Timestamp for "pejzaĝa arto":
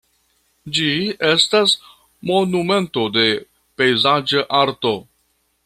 3.83-4.97